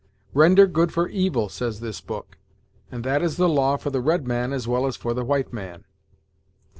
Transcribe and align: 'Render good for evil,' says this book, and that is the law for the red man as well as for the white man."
'Render 0.33 0.65
good 0.65 0.91
for 0.91 1.07
evil,' 1.09 1.47
says 1.47 1.79
this 1.79 2.01
book, 2.01 2.39
and 2.91 3.03
that 3.03 3.21
is 3.21 3.37
the 3.37 3.47
law 3.47 3.77
for 3.77 3.91
the 3.91 4.01
red 4.01 4.27
man 4.27 4.51
as 4.51 4.67
well 4.67 4.87
as 4.87 4.95
for 4.97 5.13
the 5.13 5.23
white 5.23 5.53
man." 5.53 5.85